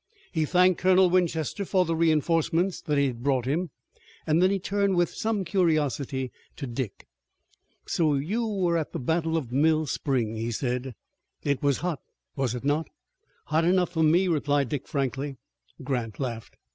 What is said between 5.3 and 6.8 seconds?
curiosity to